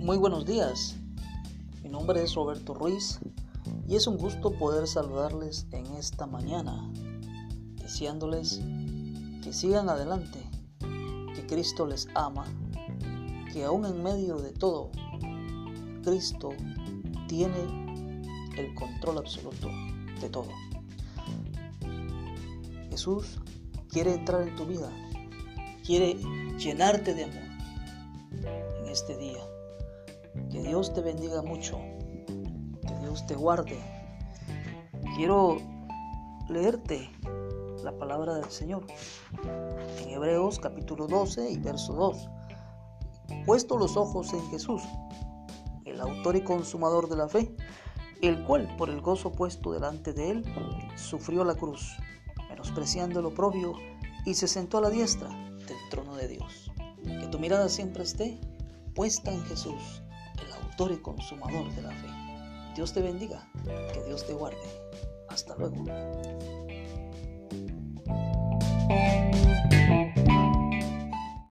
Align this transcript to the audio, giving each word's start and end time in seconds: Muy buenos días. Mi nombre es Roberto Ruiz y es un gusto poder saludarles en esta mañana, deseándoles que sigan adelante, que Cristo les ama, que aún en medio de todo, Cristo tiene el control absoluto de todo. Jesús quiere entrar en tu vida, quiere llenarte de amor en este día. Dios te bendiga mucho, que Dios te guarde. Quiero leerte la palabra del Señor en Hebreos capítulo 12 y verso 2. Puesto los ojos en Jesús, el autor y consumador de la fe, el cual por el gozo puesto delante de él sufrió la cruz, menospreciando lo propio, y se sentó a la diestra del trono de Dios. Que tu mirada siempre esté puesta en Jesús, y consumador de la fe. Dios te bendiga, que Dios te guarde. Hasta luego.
Muy 0.00 0.16
buenos 0.16 0.46
días. 0.46 0.96
Mi 1.82 1.90
nombre 1.90 2.22
es 2.22 2.34
Roberto 2.34 2.72
Ruiz 2.72 3.20
y 3.86 3.96
es 3.96 4.06
un 4.06 4.16
gusto 4.16 4.50
poder 4.50 4.88
saludarles 4.88 5.66
en 5.72 5.84
esta 5.96 6.26
mañana, 6.26 6.90
deseándoles 7.74 8.62
que 9.44 9.52
sigan 9.52 9.90
adelante, 9.90 10.40
que 11.34 11.46
Cristo 11.46 11.86
les 11.86 12.08
ama, 12.14 12.46
que 13.52 13.62
aún 13.64 13.84
en 13.84 14.02
medio 14.02 14.36
de 14.36 14.52
todo, 14.52 14.90
Cristo 16.02 16.48
tiene 17.28 18.08
el 18.56 18.74
control 18.76 19.18
absoluto 19.18 19.68
de 20.18 20.30
todo. 20.30 20.48
Jesús 22.88 23.38
quiere 23.90 24.14
entrar 24.14 24.48
en 24.48 24.56
tu 24.56 24.64
vida, 24.64 24.90
quiere 25.84 26.14
llenarte 26.56 27.12
de 27.12 27.24
amor 27.24 27.50
en 28.80 28.88
este 28.88 29.18
día. 29.18 29.40
Dios 30.70 30.94
te 30.94 31.00
bendiga 31.00 31.42
mucho, 31.42 31.80
que 32.86 32.94
Dios 33.00 33.26
te 33.26 33.34
guarde. 33.34 33.76
Quiero 35.16 35.56
leerte 36.48 37.10
la 37.82 37.98
palabra 37.98 38.34
del 38.34 38.48
Señor 38.52 38.86
en 39.98 40.10
Hebreos 40.10 40.60
capítulo 40.60 41.08
12 41.08 41.50
y 41.50 41.58
verso 41.58 41.92
2. 41.94 42.30
Puesto 43.46 43.78
los 43.78 43.96
ojos 43.96 44.32
en 44.32 44.48
Jesús, 44.50 44.80
el 45.86 46.00
autor 46.00 46.36
y 46.36 46.44
consumador 46.44 47.08
de 47.08 47.16
la 47.16 47.26
fe, 47.26 47.52
el 48.22 48.44
cual 48.44 48.72
por 48.76 48.90
el 48.90 49.00
gozo 49.00 49.32
puesto 49.32 49.72
delante 49.72 50.12
de 50.12 50.30
él 50.30 50.44
sufrió 50.94 51.42
la 51.42 51.56
cruz, 51.56 51.96
menospreciando 52.48 53.20
lo 53.20 53.34
propio, 53.34 53.72
y 54.24 54.34
se 54.34 54.46
sentó 54.46 54.78
a 54.78 54.82
la 54.82 54.90
diestra 54.90 55.30
del 55.30 55.78
trono 55.90 56.14
de 56.14 56.28
Dios. 56.28 56.70
Que 57.02 57.26
tu 57.26 57.40
mirada 57.40 57.68
siempre 57.68 58.04
esté 58.04 58.38
puesta 58.94 59.32
en 59.32 59.42
Jesús, 59.46 60.04
y 60.88 60.96
consumador 60.96 61.70
de 61.74 61.82
la 61.82 61.90
fe. 61.90 62.08
Dios 62.74 62.94
te 62.94 63.02
bendiga, 63.02 63.46
que 63.92 64.02
Dios 64.04 64.26
te 64.26 64.32
guarde. 64.32 64.56
Hasta 65.28 65.54
luego. 65.56 65.84